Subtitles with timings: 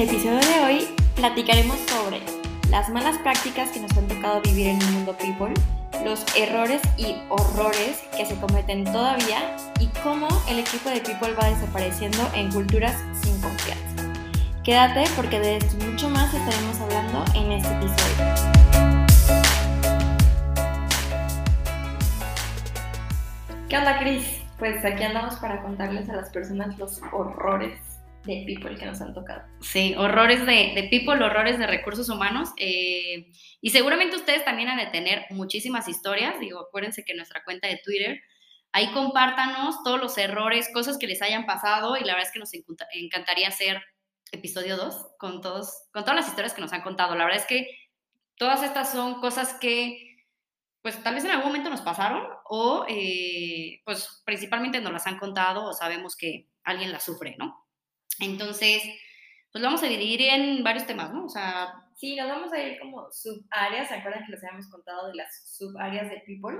[0.00, 2.22] el episodio de hoy platicaremos sobre
[2.70, 5.52] las malas prácticas que nos han tocado vivir en el mundo people,
[6.02, 11.50] los errores y horrores que se cometen todavía y cómo el equipo de people va
[11.50, 14.10] desapareciendo en culturas sin confianza.
[14.64, 18.34] Quédate porque de esto y mucho más estaremos hablando en este episodio.
[23.68, 24.24] ¿Qué onda, Cris?
[24.58, 27.89] Pues aquí andamos para contarles a las personas los horrores
[28.24, 29.42] de people que nos han tocado.
[29.60, 32.50] Sí, horrores de, people, horrores de recursos humanos.
[32.56, 36.38] Eh, y seguramente ustedes también han de tener muchísimas historias.
[36.40, 38.20] Digo, acuérdense que nuestra cuenta de Twitter,
[38.72, 41.96] ahí compártanos todos los errores, cosas que les hayan pasado.
[41.96, 42.50] Y la verdad es que nos
[42.92, 43.82] encantaría hacer
[44.32, 47.14] episodio 2 con, todos, con todas las historias que nos han contado.
[47.14, 47.68] La verdad es que
[48.36, 50.06] todas estas son cosas que
[50.82, 55.18] pues tal vez en algún momento nos pasaron o eh, pues principalmente nos las han
[55.18, 57.59] contado o sabemos que alguien las sufre, ¿no?
[58.20, 58.82] Entonces,
[59.52, 61.24] pues lo vamos a dividir en varios temas, ¿no?
[61.24, 61.74] O sea...
[61.96, 65.54] Sí, nos vamos a ir como subáreas, ¿se acuerdan que les habíamos contado de las
[65.56, 66.58] subáreas de People?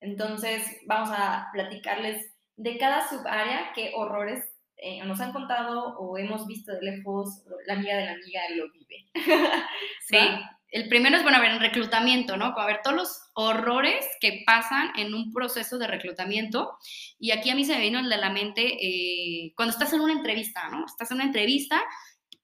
[0.00, 4.44] Entonces, vamos a platicarles de cada subárea qué horrores
[4.76, 8.70] eh, nos han contado o hemos visto de lejos, la amiga de la amiga lo
[8.70, 9.10] vive.
[10.06, 10.18] sí,
[10.70, 12.46] el primero es, bueno, a ver, en reclutamiento, ¿no?
[12.46, 16.76] A ver todos los horrores que pasan en un proceso de reclutamiento.
[17.18, 20.12] Y aquí a mí se me vino de la mente eh, cuando estás en una
[20.12, 20.84] entrevista, ¿no?
[20.84, 21.82] Estás en una entrevista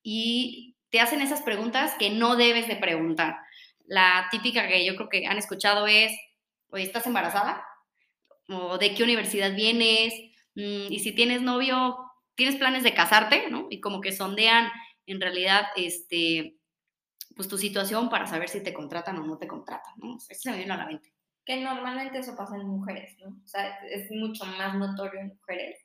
[0.02, 3.36] y te hacen esas preguntas que no debes de preguntar.
[3.86, 6.12] La típica que yo creo que han escuchado es,
[6.69, 7.62] oye, ¿estás embarazada?
[8.48, 10.14] ¿O de qué universidad vienes?
[10.55, 11.98] Mm, y si tienes novio,
[12.36, 13.50] ¿tienes planes de casarte?
[13.50, 13.67] ¿no?
[13.69, 14.70] Y como que sondean
[15.06, 16.56] en realidad, este,
[17.34, 20.16] pues tu situación para saber si te contratan o no te contratan, ¿no?
[20.16, 21.12] Eso se me viene a la mente.
[21.44, 23.28] Que normalmente eso pasa en mujeres, ¿no?
[23.28, 25.78] O sea, es mucho más notorio en mujeres,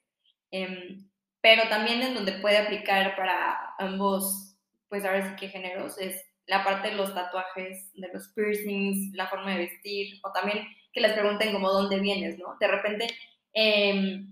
[0.51, 1.09] em,
[1.41, 4.55] pero también en donde puede aplicar para ambos,
[4.87, 9.27] pues ahora sí que géneros, es la parte de los tatuajes, de los piercings, la
[9.27, 12.57] forma de vestir, o también que les pregunten como dónde vienes, ¿no?
[12.59, 13.07] De repente,
[13.53, 14.25] eh,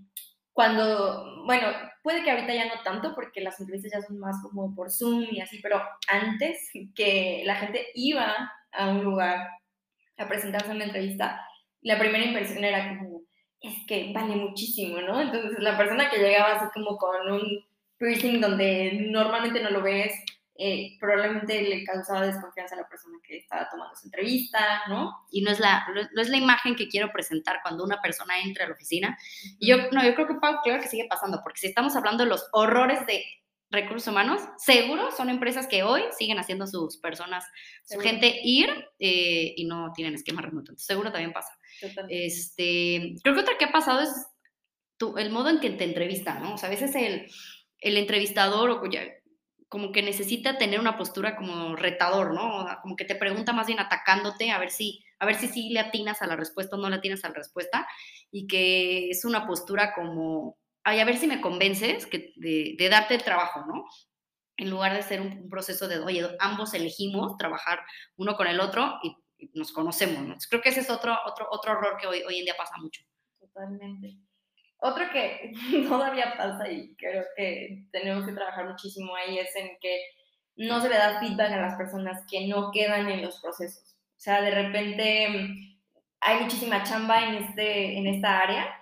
[0.52, 1.68] cuando, bueno,
[2.08, 5.26] puede que ahorita ya no tanto porque las entrevistas ya son más como por Zoom
[5.30, 9.46] y así, pero antes que la gente iba a un lugar
[10.16, 11.38] a presentarse en una entrevista,
[11.82, 13.24] la primera impresión era como,
[13.60, 15.20] es que vale muchísimo, ¿no?
[15.20, 17.42] Entonces la persona que llegaba así como con un
[17.98, 20.14] piercing donde normalmente no lo ves,
[20.60, 25.12] eh, probablemente le causaba desconfianza a la persona que estaba tomando su entrevista, ¿no?
[25.30, 28.64] Y no es la, no es la imagen que quiero presentar cuando una persona entra
[28.64, 29.16] a la oficina.
[29.60, 32.24] Y yo, no, yo creo que, Pau, claro que sigue pasando, porque si estamos hablando
[32.24, 33.24] de los horrores de
[33.70, 37.44] recursos humanos, seguro son empresas que hoy siguen haciendo sus personas,
[37.84, 38.68] su gente ir
[38.98, 40.72] eh, y no tienen esquema remoto.
[40.72, 41.56] Entonces, seguro también pasa.
[42.08, 44.10] Este, creo que otra que ha pasado es
[44.96, 46.54] tu, el modo en que te entrevistan, ¿no?
[46.54, 47.30] O sea, a veces el,
[47.78, 49.04] el entrevistador o ya,
[49.68, 52.66] como que necesita tener una postura como retador, ¿no?
[52.82, 55.80] Como que te pregunta más bien atacándote a ver si, a ver si sí le
[55.80, 57.86] atinas a la respuesta o no le atinas a la respuesta
[58.30, 63.14] y que es una postura como, ay, a ver si me convences que, de, darte
[63.14, 63.84] el trabajo, ¿no?
[64.56, 67.80] En lugar de ser un, proceso de, oye, ambos elegimos trabajar
[68.16, 69.16] uno con el otro y,
[69.54, 70.34] nos conocemos, ¿no?
[70.50, 73.02] creo que ese es otro, otro, otro error que hoy, hoy en día pasa mucho.
[73.38, 74.18] Totalmente.
[74.80, 75.52] Otro que
[75.88, 80.00] todavía pasa y creo que tenemos que trabajar muchísimo ahí es en que
[80.56, 83.96] no se le da feedback a las personas que no quedan en los procesos.
[84.16, 85.26] O sea, de repente
[86.20, 88.74] hay muchísima chamba en, este, en esta área.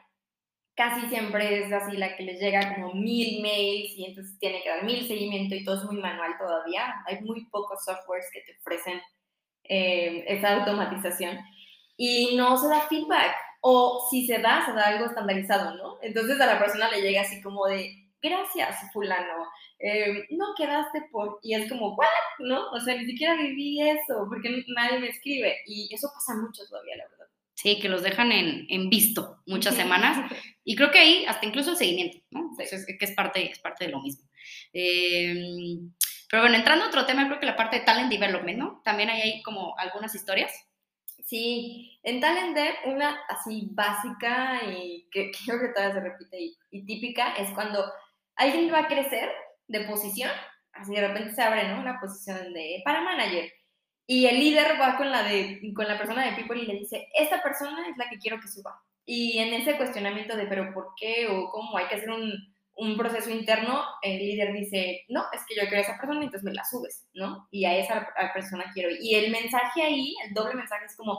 [0.74, 4.68] Casi siempre es así la que les llega como mil mails y entonces tiene que
[4.68, 6.94] dar mil seguimiento y todo es muy manual todavía.
[7.06, 9.00] Hay muy pocos softwares que te ofrecen
[9.64, 11.38] eh, esa automatización
[11.96, 13.34] y no se da feedback
[13.68, 15.98] o si se da, se da algo estandarizado, ¿no?
[16.00, 19.44] Entonces a la persona le llega así como de, gracias, fulano,
[19.80, 22.06] eh, no quedaste por, y es como, ¿what?
[22.38, 22.70] ¿No?
[22.70, 26.94] O sea, ni siquiera viví eso, porque nadie me escribe, y eso pasa mucho todavía,
[26.96, 27.26] la verdad.
[27.54, 30.30] Sí, que los dejan en, en visto muchas semanas,
[30.62, 32.52] y creo que ahí hasta incluso el seguimiento, ¿no?
[32.60, 34.28] es, que es parte, es parte de lo mismo.
[34.72, 35.92] Em,
[36.30, 38.80] pero bueno, entrando a otro tema, creo que la parte de talent development, ¿no?
[38.84, 40.52] También hay ahí como algunas historias
[41.24, 46.38] Sí, en Talent una así básica y que, creo que todavía se repite
[46.70, 47.84] y, típica es cuando
[48.36, 49.30] alguien va a crecer
[49.66, 50.30] de posición,
[50.72, 51.80] así de repente se abre, ¿no?
[51.80, 53.50] Una posición de para manager
[54.06, 57.08] y el líder va con la de con la persona de people y le dice,
[57.18, 60.94] "Esta persona es la que quiero que suba." Y en ese cuestionamiento de, "¿Pero por
[61.00, 65.40] qué?" o "¿Cómo hay que hacer un un proceso interno, el líder dice, no, es
[65.48, 67.48] que yo quiero a esa persona, entonces me la subes, ¿no?
[67.50, 68.90] Y a esa persona quiero.
[69.00, 71.18] Y el mensaje ahí, el doble mensaje es como,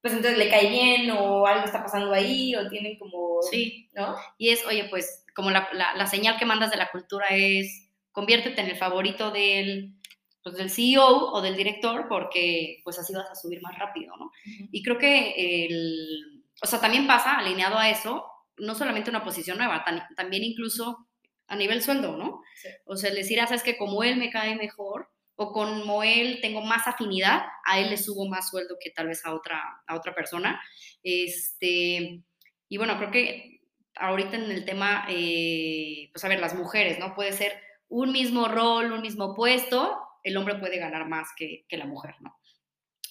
[0.00, 3.42] pues entonces le cae bien o algo está pasando ahí o tienen como...
[3.50, 4.14] Sí, ¿no?
[4.38, 8.62] Y es, oye, pues como la, la, señal que mandas de la cultura es conviértete
[8.62, 9.94] en el favorito del,
[10.42, 14.30] pues, del CEO o del director porque pues así vas a subir más rápido, ¿no?
[14.72, 18.24] Y creo que el, o sea, también pasa alineado a eso,
[18.58, 19.84] no solamente una posición nueva,
[20.16, 21.08] también incluso
[21.48, 22.42] a nivel sueldo, ¿no?
[22.84, 26.62] O sea, decir, ah, sabes que como él me cae mejor, o como él tengo
[26.62, 30.14] más afinidad, a él le subo más sueldo que tal vez a otra, a otra
[30.14, 30.60] persona.
[31.02, 32.22] Este,
[32.68, 33.60] y bueno, creo que
[33.96, 37.14] ahorita en el tema, eh, pues a ver, las mujeres, ¿no?
[37.14, 37.52] Puede ser
[37.88, 42.14] un mismo rol, un mismo puesto, el hombre puede ganar más que, que la mujer,
[42.20, 42.36] ¿no?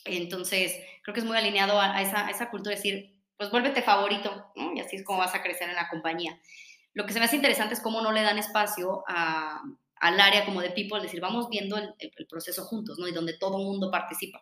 [0.03, 3.81] Entonces, creo que es muy alineado a, esa, a esa cultura de decir, pues vuélvete
[3.81, 4.73] favorito, ¿no?
[4.73, 6.39] Y así es como vas a crecer en la compañía.
[6.93, 9.61] Lo que se me hace interesante es cómo no le dan espacio a,
[9.97, 13.07] al área como de people, decir, vamos viendo el, el, proceso juntos, ¿no?
[13.07, 14.41] Y donde todo el mundo participa.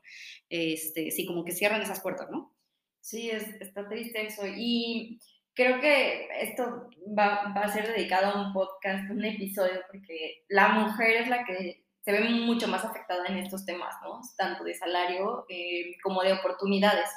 [0.49, 2.55] Este, sí, como que cierran esas puertas, ¿no?
[2.99, 4.43] Sí, es, está triste eso.
[4.45, 5.19] Y
[5.53, 10.69] creo que esto va, va, a ser dedicado a un podcast, un episodio, porque la
[10.69, 14.21] mujer es la que se ve mucho más afectada en estos temas, ¿no?
[14.37, 17.09] Tanto de salario eh, como de oportunidades.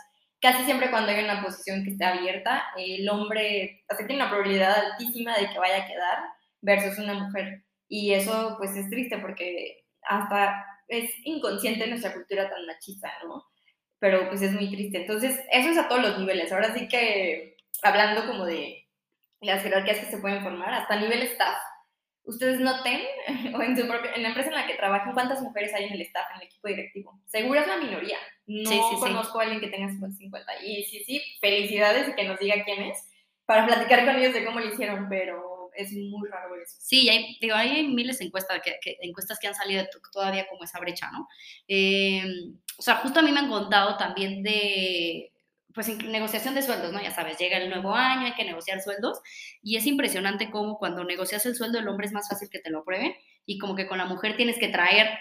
[0.46, 4.76] Casi siempre cuando hay una posición que esté abierta, el hombre así tiene una probabilidad
[4.76, 6.18] altísima de que vaya a quedar
[6.60, 7.64] versus una mujer.
[7.88, 13.44] Y eso pues es triste porque hasta es inconsciente nuestra cultura tan machista, ¿no?
[13.98, 14.98] Pero pues es muy triste.
[14.98, 16.52] Entonces, eso es a todos los niveles.
[16.52, 18.86] Ahora sí que hablando como de
[19.40, 21.58] las jerarquías que se pueden formar, hasta nivel staff,
[22.26, 23.00] ustedes noten,
[23.54, 25.94] o en, su propia, en la empresa en la que trabajan, cuántas mujeres hay en
[25.94, 27.20] el staff, en el equipo directivo.
[27.26, 28.18] Seguro es la minoría.
[28.46, 30.64] No sí, sí, conozco a alguien que tenga 50.
[30.64, 33.08] Y sí, sí, felicidades y que nos diga quién es,
[33.46, 36.76] para platicar con ellos de cómo lo hicieron, pero es muy raro eso.
[36.80, 40.80] Sí, hay, digo, hay miles de encuestas que, encuestas que han salido todavía como esa
[40.80, 41.28] brecha, ¿no?
[41.68, 45.32] Em, o sea, justo a mí me han contado también de,
[45.76, 47.00] pues, negociación de sueldos, ¿no?
[47.00, 49.20] Ya sabes, llega el nuevo año, hay que negociar sueldos,
[49.62, 52.70] y es impresionante cómo cuando negocias el sueldo, el hombre es más fácil que te
[52.70, 53.14] lo aprueben,
[53.44, 55.18] y como que con la mujer tienes que traer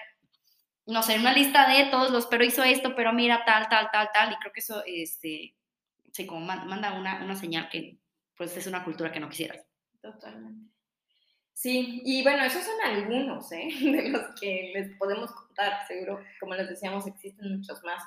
[0.87, 4.09] no sé, una lista de todos los, pero hizo esto, pero mira, tal, tal, tal,
[4.13, 5.55] tal, y creo que eso, este,
[6.11, 7.97] sí, como manda una, una señal que,
[8.37, 9.65] pues, es una cultura que no quisieras.
[10.01, 10.71] Totalmente.
[11.53, 13.69] Sí, y bueno, esos son algunos ¿eh?
[13.81, 18.03] de los que les podemos contar, seguro, como les decíamos, existen muchos más.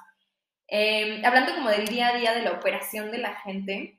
[0.68, 3.98] Em, hablando como del día a día de la operación de la gente,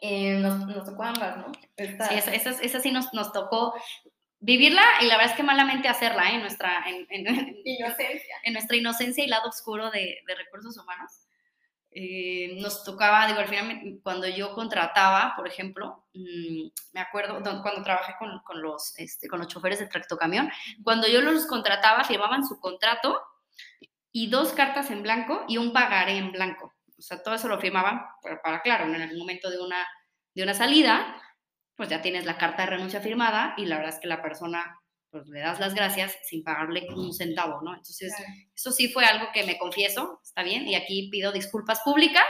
[0.00, 1.52] eh, nos, nos, tocó ambas, ¿no?
[1.52, 3.74] Sí, esa, esa, esa, sí nos, nos tocó
[4.38, 6.34] vivirla y la verdad es que malamente hacerla ¿eh?
[6.36, 8.36] en nuestra en, en, inocencia.
[8.44, 11.26] En nuestra inocencia y lado oscuro de, de recursos humanos.
[11.92, 17.82] Eh, nos tocaba, digo, al final, cuando yo contrataba, por ejemplo, mm, me acuerdo cuando
[17.82, 20.50] trabajé con, con los, este, con los choferes de tractocamión,
[20.84, 23.20] cuando yo los contrataba, firmaban su contrato
[24.12, 26.74] y dos cartas en blanco y un pagaré en blanco.
[26.98, 29.86] O sea, todo eso lo firmaban para, para claro, en el momento de una,
[30.34, 31.20] de una salida,
[31.76, 34.80] pues ya tienes la carta de renuncia firmada y la verdad es que la persona
[35.10, 37.74] pues le das las gracias sin pagarle un centavo, ¿no?
[37.74, 38.12] Entonces,
[38.54, 42.24] eso sí fue algo que me confieso, está bien, y aquí pido disculpas públicas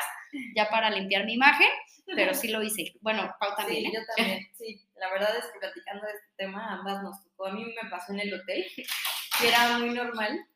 [0.57, 1.69] ya para limpiar mi imagen,
[2.07, 2.95] pero sí lo hice.
[3.01, 3.83] Bueno, Pau también.
[3.83, 3.93] Sí, ¿eh?
[3.95, 4.89] yo también, sí.
[4.95, 7.47] La verdad es que platicando de este tema, ambas nos tocó.
[7.47, 10.47] A mí me pasó en el hotel, que era muy normal,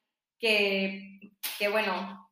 [0.44, 2.30] que, que bueno,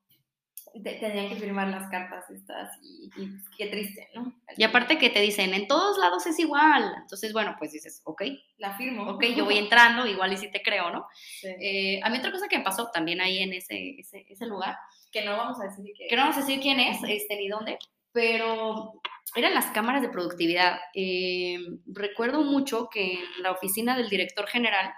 [1.00, 3.10] tenían que firmar las cartas estas y,
[3.56, 4.34] qué triste, ¿no?
[4.54, 6.94] Y aparte que te dicen, en todos lados es igual.
[7.00, 8.22] Entonces, bueno, pues dices, ok.
[8.58, 9.10] La firmo.
[9.12, 11.06] Ok, yo voy entrando, igual y sí te creo, ¿no?
[11.42, 14.76] Eh, a mí otra cosa que me pasó también ahí en ese, ese, ese lugar.
[15.10, 17.78] Que no vamos a decir Que no vamos a decir quién es, este, ni dónde,
[18.12, 18.92] pero
[19.34, 20.78] eran las cámaras de productividad.
[20.94, 24.92] Eh, recuerdo mucho que en la oficina del director general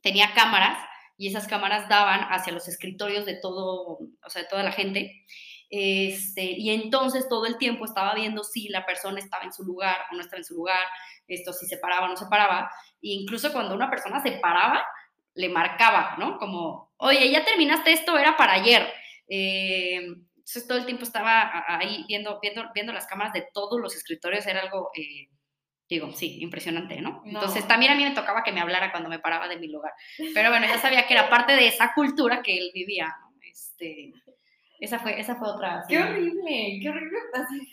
[0.00, 0.91] tenía cámaras
[1.22, 5.24] y esas cámaras daban hacia los escritorios de todo, o sea, de toda la gente.
[5.70, 9.98] Este, y entonces todo el tiempo estaba viendo si la persona estaba en su lugar
[10.10, 10.84] o no estaba en su lugar,
[11.28, 12.68] esto si se paraba o no se paraba.
[13.00, 14.84] E incluso cuando una persona se paraba,
[15.34, 16.38] le marcaba, ¿no?
[16.38, 18.92] Como, oye, ya terminaste esto, era para ayer.
[19.28, 23.94] Eh, entonces todo el tiempo estaba ahí viendo, viendo, viendo las cámaras de todos los
[23.94, 25.28] escritorios, era algo eh,
[25.92, 27.20] Digo, sí, impresionante, ¿no?
[27.26, 29.92] Entonces también a mí me tocaba que me hablara cuando me paraba de mi lugar.
[30.32, 33.14] Pero bueno, ya sabía que era parte de esa cultura que él vivía.
[33.42, 34.10] Este,
[34.80, 35.84] esa fue, esa fue otra.
[35.86, 37.18] Qué horrible, qué horrible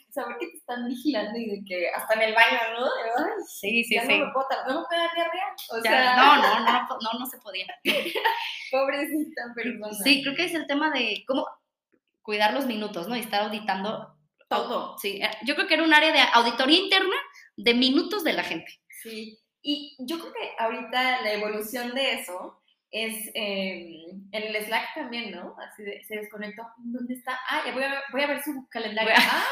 [0.09, 2.87] saber que te están vigilando y de que hasta en el baño, ¿no?
[3.03, 3.33] ¿verdad?
[3.47, 4.19] Sí, sí, ya sí.
[4.19, 5.55] No me puedo, no me puedo dar diarrea.
[5.69, 6.15] O sea...
[6.17, 7.67] no, no, no, no, no se podía.
[8.71, 9.93] Pobrecita persona.
[10.03, 11.47] Sí, creo que es el tema de cómo
[12.21, 13.15] cuidar los minutos, ¿no?
[13.15, 14.97] Y estar auditando todo.
[14.97, 17.15] Sí, eh, yo creo que era un área de auditoría interna
[17.63, 18.71] de minutos de la gente.
[19.03, 22.61] Sí, y yo creo que ahorita la evolución de eso
[22.91, 25.55] es em, en el Slack también, ¿no?
[25.59, 26.63] Así de, se desconectó.
[26.77, 27.37] ¿Dónde está?
[27.47, 29.13] Ah, ya voy a, voy a ver su calendario.
[29.15, 29.43] Ah,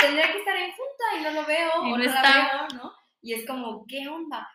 [0.00, 2.22] tendría que estar en junta y no lo veo, y o no, está.
[2.22, 2.92] la veo, ¿no?
[3.22, 4.48] Y es como, ¿qué onda?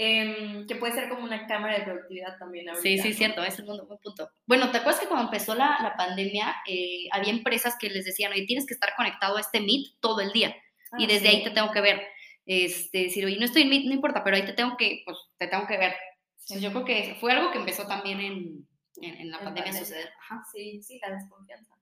[0.00, 2.68] em, que puede ser como una cámara de productividad también.
[2.68, 3.14] Ahorita, Sí, sí, ¿no?
[3.16, 4.30] cierto, es un buen punto.
[4.46, 8.30] Bueno, ¿te acuerdas que cuando empezó la, la pandemia eh, había empresas que les decían,
[8.30, 10.54] oye, tienes que estar conectado a este Meet todo el día
[10.98, 11.26] y Ah, desde sí.
[11.28, 12.06] ahí te tengo que ver?
[12.48, 15.18] Este, decir, oye, no estoy en Meet, no importa, pero ahí te tengo que, pues,
[15.36, 15.94] te tengo que ver.
[16.32, 18.66] Entonces, yo creo que fue algo que empezó también en,
[19.02, 20.08] en, en la En pandemia a suceder.
[20.18, 20.42] Ajá.
[20.50, 21.74] Sí, sí, la desconfianza.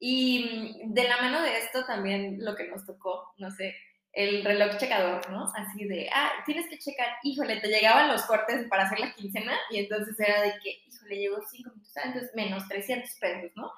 [0.00, 3.76] Y mm, de la mano de esto también lo que nos tocó, no sé,
[4.12, 5.44] el reloj checador, ¿no?
[5.54, 9.56] Así de, ah, tienes que checar, híjole, te llegaban los cortes para hacer la quincena
[9.70, 13.70] y entonces era de que, híjole, llegó cinco minutos antes, menos 300 pesos, ¿no?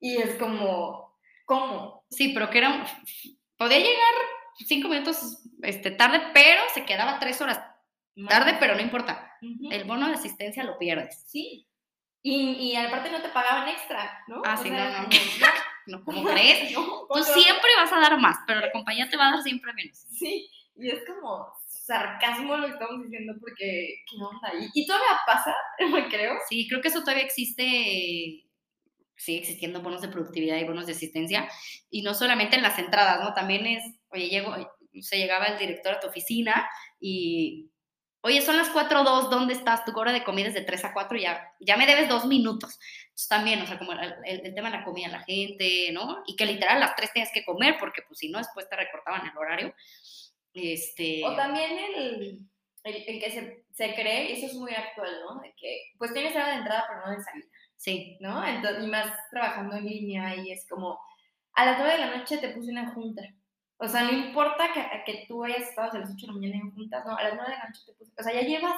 [0.00, 2.04] Y es como, ¿cómo?
[2.10, 2.84] Sí, pero que era,
[3.56, 4.14] podía llegar
[4.66, 7.60] cinco minutos este, tarde, pero se quedaba tres horas
[8.28, 9.32] tarde, pero no importa.
[9.40, 9.72] Ujú.
[9.72, 11.24] El bono de asistencia lo pierdes.
[11.26, 11.66] Sí.
[12.22, 14.42] Y, y aparte no te pagaban extra, ¿no?
[14.44, 15.08] Ah, O sí, sea, no, no.
[15.08, 15.24] como,
[15.86, 16.70] No, ¿Cómo crees?
[16.72, 19.16] no, Tú ¿cómo te vas a- siempre vas a dar más, pero la compañía te
[19.16, 19.98] va a dar siempre menos.
[20.10, 24.52] Sí, y es como sarcasmo lo que estamos diciendo porque, ¿qué onda?
[24.54, 25.54] Y, y todavía pasa,
[26.10, 26.34] creo.
[26.48, 28.44] Sí, creo que eso todavía existe,
[29.16, 31.48] sigue existiendo bonos de productividad y bonos de asistencia,
[31.90, 33.34] y no solamente en las entradas, ¿no?
[33.34, 33.82] También es,
[34.12, 34.54] oye, llego,
[35.00, 36.68] se llegaba el director a tu oficina
[37.00, 37.70] y,
[38.20, 39.84] oye, son las 4.02, ¿dónde estás?
[39.84, 42.78] Tu hora de comida es de 3 a 4, ya, ya me debes dos minutos.
[43.04, 46.22] Entonces también, o sea, como el, el- tema de la comida la gente, ¿no?
[46.26, 48.76] Y que literal a las 3 tienes que comer, porque pues si no, después te
[48.76, 49.74] recortaban el horario.
[50.54, 51.22] Este...
[51.24, 52.38] O también el,
[52.84, 55.40] el, el que se, se cree, y eso es muy actual, ¿no?
[55.40, 58.46] De que, pues tienes hora de entrada, pero no de salida, Sí, ¿no?
[58.46, 61.00] Entonces, y más trabajando en línea, y es como,
[61.54, 63.22] a las 9 de la noche te puse una junta.
[63.82, 66.56] O sea, no importa que, que tú hayas estado desde las 8 de la mañana
[66.56, 68.76] en juntas, no, a las 9 de la noche te puse, o sea, ya llevas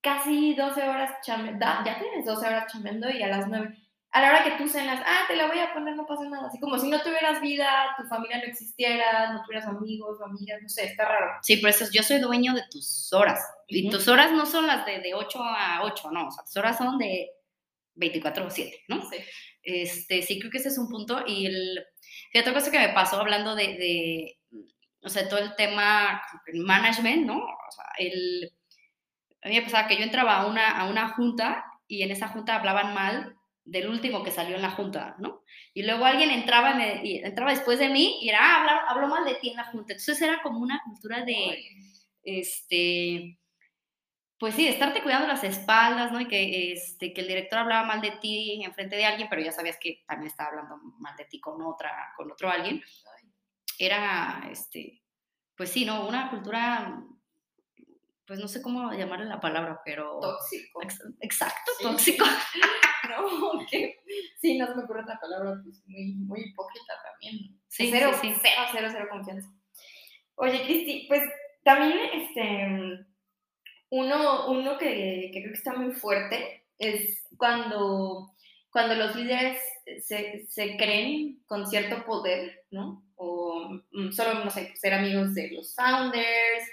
[0.00, 3.72] casi 12 horas chambeando, ya tienes 12 horas chambeando y a las 9,
[4.10, 6.48] a la hora que tú cenas, ah, te la voy a poner, no pasa nada,
[6.48, 10.60] así como si no tuvieras vida, tu familia no existiera, no tuvieras amigos o amigas,
[10.60, 11.38] no sé, está raro.
[11.42, 13.40] Sí, por eso yo soy dueño de tus horas.
[13.68, 13.96] Y Ujú.
[13.96, 16.26] tus horas no son las de, de 8 a 8, no.
[16.26, 17.30] O sea, tus horas son de
[17.94, 19.08] 24 a 7, ¿no?
[19.08, 19.18] Sí.
[19.62, 21.22] Este, sí, creo que ese es un punto.
[21.26, 21.86] Y el,
[22.40, 24.38] otra cosa que me pasó hablando de, de,
[25.02, 26.22] o sea, todo el tema
[26.54, 27.38] management, ¿no?
[27.38, 28.52] O sea, el,
[29.42, 32.28] a mí me pasaba que yo entraba a una, a una junta y en esa
[32.28, 35.42] junta hablaban mal del último que salió en la junta, ¿no?
[35.74, 39.08] Y luego alguien entraba, me- y entraba después de mí y era, ah, hablar, habló
[39.08, 39.92] mal de ti en la junta.
[39.92, 41.64] Entonces era como una cultura de, Ay,
[42.22, 43.38] este,
[44.42, 46.20] pues sí, estarte cuidando las espaldas, ¿no?
[46.20, 49.52] Y que, este, que el director hablaba mal de ti enfrente de alguien, pero ya
[49.52, 52.82] sabías que también estaba hablando mal de ti con otra, con otro alguien.
[53.78, 55.00] Era, este,
[55.56, 56.08] pues sí, ¿no?
[56.08, 57.04] Una cultura,
[58.26, 60.18] pues no sé cómo llamarle la palabra, pero...
[60.18, 60.82] Tóxico.
[60.82, 61.84] Ex- Exacto, Sí.
[61.84, 62.24] tóxico.
[63.08, 64.00] No, que
[64.40, 67.60] sí, no se me ocurre otra palabra, pues muy, muy hipócrita también.
[67.68, 68.40] cero, sí, sí.
[68.42, 69.48] cero, cero, cero confianza.
[70.34, 71.20] Oye, Cristi, pues
[71.64, 73.04] también este,
[73.92, 78.32] uno, uno que, creo que está muy fuerte es cuando,
[78.70, 79.60] cuando los líderes
[80.00, 83.04] se, se creen con cierto poder, ¿no?
[83.16, 86.64] O mm, solo, no sé, ser amigos de los founders,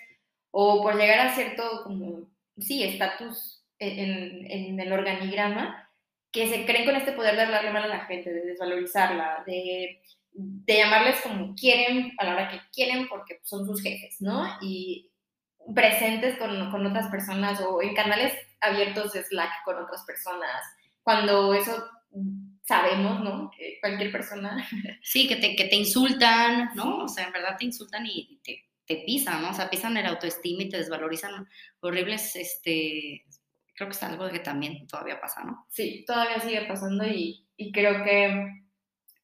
[0.52, 5.92] o por llegar a cierto, como, sí, estatus en, en el organigrama,
[6.32, 10.02] que se creen con este poder de hablarle mal a la gente, de desvalorizarla, de,
[10.32, 14.48] de llamarles como quieren, a la hora que quieren, porque son sus jefes, ¿no?
[14.62, 15.09] Y
[15.74, 20.62] presentes con, con otras personas o en canales abiertos de Slack con otras personas,
[21.04, 21.86] cuando eso
[22.64, 23.52] sabemos, ¿no?
[23.56, 24.68] Que cualquier persona
[25.04, 27.06] Sí, que te, que te insultan, ¿no?
[27.06, 29.50] O sea, en verdad te insultan y te, te pisan, ¿no?
[29.50, 31.48] O sea, pisan el autoestima y te desvalorizan
[31.80, 33.26] horribles, este,
[33.74, 35.66] creo que es algo que también todavía pasa, ¿no?
[35.70, 38.26] sí, todavía sigue pasando y, y creo que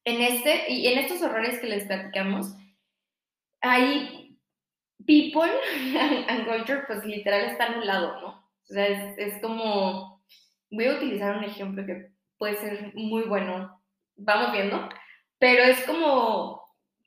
[0.04, 2.54] en este, y en estos horrores que les platicamos,
[3.60, 4.25] hay
[5.06, 5.50] people
[6.28, 8.28] and culture, pues literal está anulado, ¿no?
[8.68, 10.22] O sea, es, es como,
[10.70, 13.80] voy a utilizar un ejemplo que puede ser muy bueno,
[14.16, 14.88] vamos viendo,
[15.38, 16.62] pero es como,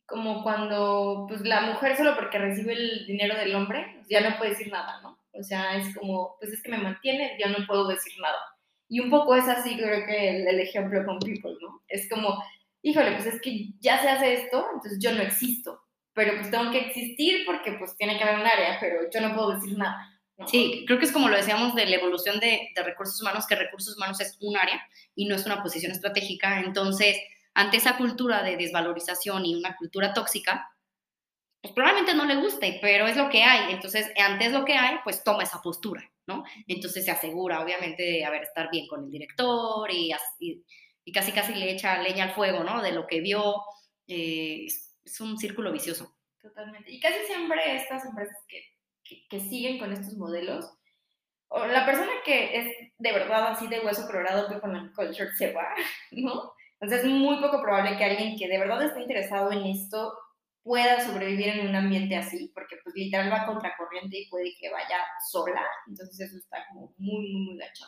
[0.06, 4.52] como cuando pues la mujer solo porque recibe el dinero del hombre, ya no puede
[4.52, 5.20] decir nada, ¿no?
[5.34, 8.40] O sea, es como, pues es que me mantiene, ya no puedo decir nada.
[8.88, 11.82] Y un poco es así, creo que el, el ejemplo con People, ¿no?
[11.88, 12.44] Es como,
[12.82, 15.80] híjole, pues es que ya se hace esto, entonces yo no existo,
[16.20, 19.34] pero pues tengo que existir porque pues tiene que haber un área, pero yo no
[19.34, 20.20] puedo decir nada.
[20.38, 20.48] ¿no?
[20.48, 23.56] Sí, creo que es como lo decíamos de la evolución de, de recursos humanos, que
[23.56, 24.82] recursos humanos es un área
[25.16, 26.60] y no es una posición estratégica.
[26.60, 27.18] Entonces,
[27.54, 30.70] ante esa cultura de desvalorización y una cultura tóxica,
[31.62, 33.74] pues probablemente no le guste, pero es lo que hay.
[33.74, 36.44] Entonces, antes lo que hay, pues toma esa postura, ¿no?
[36.68, 40.64] Entonces se asegura, obviamente, de haber estar bien con el director y, y,
[41.06, 42.82] y casi casi le echa leña al fuego, ¿no?
[42.82, 43.56] De lo que vio.
[44.08, 44.68] eh,
[45.10, 46.16] es, un círculo vicioso.
[46.42, 46.92] Totalmente.
[46.92, 50.72] Y casi siempre estas empresas que, que, siguen con estos modelos,
[51.48, 55.32] o la persona que es de verdad así de hueso colorado que con la culture
[55.36, 55.76] se va,
[56.12, 56.54] ¿no?
[56.80, 60.14] Entonces es muy poco probable que alguien que de verdad esté interesado en esto
[60.64, 64.98] pueda sobrevivir en un ambiente así, porque pues literal va contracorriente y puede que vaya
[65.32, 67.86] sola, entonces eso está como muy, muy, muy gacho.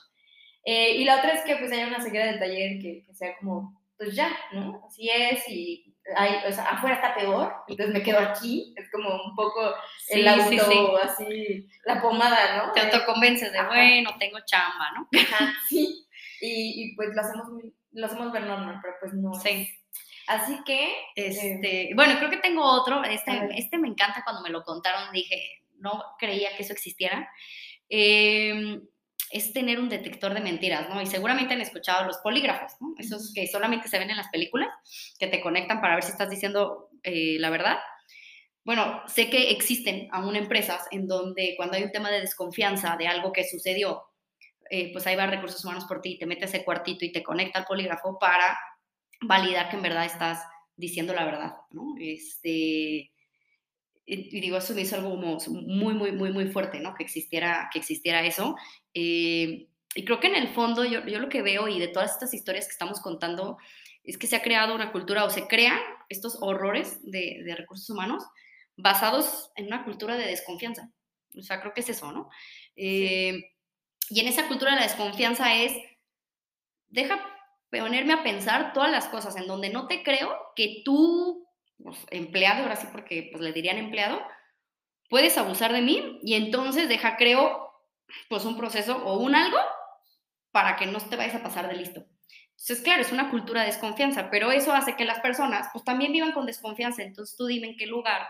[0.63, 3.35] Eh, y la otra es que pues haya una seguida de taller que, que, sea
[3.37, 4.83] como, pues ya, ¿no?
[4.87, 9.09] Así es y hay, o sea, afuera está peor, entonces me quedo aquí, es como
[9.23, 9.73] un poco
[10.09, 12.71] el auto, así, la pomada, ¿no?
[12.73, 15.07] Te autoconvences de, bueno, tengo chamba, ¿no?
[15.19, 16.07] Ajá, sí,
[16.41, 17.47] y, y, pues lo hacemos,
[17.91, 19.33] lo hacemos ver normal, pero pues no.
[19.35, 19.69] Sí.
[20.27, 20.87] Así que...
[21.15, 25.11] Este, eh, bueno, creo que tengo otro, este, este me encanta cuando me lo contaron,
[25.11, 27.29] dije, no creía que eso existiera.
[27.89, 28.79] Eh,
[29.31, 31.01] es tener un detector de mentiras, ¿no?
[31.01, 32.93] Y seguramente han escuchado los polígrafos, ¿no?
[32.97, 34.69] Esos que solamente se ven en las películas,
[35.19, 37.77] que te conectan para ver si estás diciendo eh, la verdad.
[38.63, 43.07] Bueno, sé que existen aún empresas en donde cuando hay un tema de desconfianza de
[43.07, 44.03] algo que sucedió,
[44.69, 47.59] eh, pues ahí va recursos humanos por ti, te mete ese cuartito y te conecta
[47.59, 48.57] al polígrafo para
[49.21, 50.43] validar que en verdad estás
[50.75, 51.95] diciendo la verdad, ¿no?
[51.99, 53.11] Este,
[54.13, 56.93] y digo, eso me hizo algo muy, muy, muy, muy fuerte, ¿no?
[56.95, 58.57] Que existiera, que existiera eso.
[58.93, 62.11] Eh, y creo que en el fondo yo, yo, lo que veo y de todas
[62.11, 63.57] estas historias que estamos contando
[64.03, 67.89] es que se ha creado una cultura o se crean estos horrores de, de recursos
[67.89, 68.23] humanos
[68.75, 70.91] basados en una cultura de desconfianza.
[71.37, 72.29] O sea, creo que es eso, ¿no?
[72.75, 73.51] Eh,
[74.09, 75.73] y en esa cultura de la desconfianza es,
[76.89, 77.21] deja
[77.69, 81.40] ponerme a pensar todas las cosas en donde no te creo que tú
[82.09, 84.21] empleado, ahora sí porque pues le dirían empleado,
[85.09, 87.71] puedes abusar de mí y entonces deja, creo,
[88.29, 89.59] pues un proceso o un algo
[90.51, 92.05] para que no te vayas a pasar de listo.
[92.51, 96.11] Entonces, claro, es una cultura de desconfianza, pero eso hace que las personas pues también
[96.11, 97.01] vivan con desconfianza.
[97.01, 98.27] Entonces, tú dime en qué lugar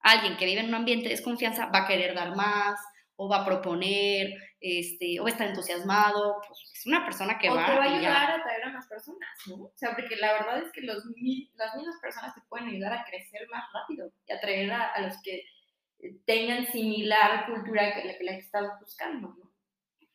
[0.00, 2.80] alguien que vive en un ambiente de desconfianza va a querer dar más,
[3.22, 7.64] o va a proponer, este, o está entusiasmado, pues es una persona que va.
[7.64, 9.56] O te va a ayudar a atraer a más personas, ¿no?
[9.56, 11.04] O sea, porque la verdad es que los,
[11.54, 15.20] las mismas personas te pueden ayudar a crecer más rápido y atraer a, a los
[15.22, 15.44] que
[16.24, 19.52] tengan similar cultura que la que, la estás buscando, ¿no?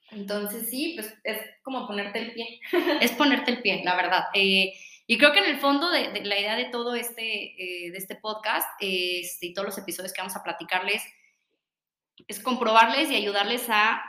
[0.10, 2.60] Entonces sí, pues es como ponerte el pie.
[3.02, 4.24] es ponerte el pie, la verdad.
[4.34, 4.74] Eh,
[5.06, 8.16] y creo que en el fondo de, la idea de todo este, eh, de este
[8.16, 11.04] podcast este, y todos los episodios que vamos a platicarles
[12.28, 14.04] es comprobarles y ayudarles a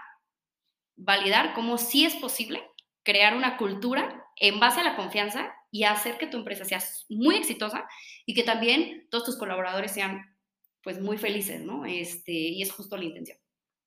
[0.96, 2.62] validar cómo sí es posible
[3.02, 7.36] crear una cultura en base a la confianza y hacer que tu empresa sea muy
[7.36, 7.86] exitosa
[8.24, 10.36] y que también todos tus colaboradores sean
[10.82, 11.84] pues muy felices, ¿no?
[11.84, 13.38] Este, y es justo la intención.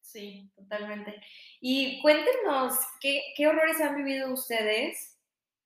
[0.02, 1.22] Sí, totalmente.
[1.62, 5.18] Y cuéntenos, ¿qué, qué horrores han vivido ustedes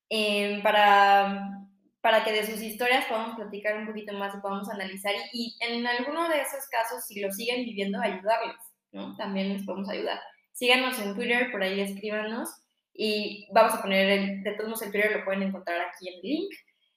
[0.09, 1.67] eh, para
[2.03, 5.87] para que de sus historias podamos platicar un poquito más y podamos analizar y, en
[5.87, 8.57] alguno de esos casos, si lo siguen viviendo, ayudarles,
[8.91, 9.15] ¿no?
[9.15, 10.19] También les podemos ayudar.
[10.51, 12.49] Síganos en Twitter, por ahí escríbanos
[12.93, 16.15] y vamos a poner, el, de todos modos el Twitter lo pueden encontrar aquí en
[16.15, 16.53] el link,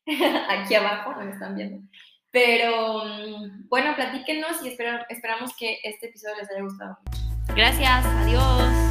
[0.48, 1.88] aquí abajo, donde están viendo.
[2.32, 7.54] Pero mm, bueno, platíquenos y esperamos que este episodio les haya gustado mucho.
[7.54, 8.85] Gracias, adiós.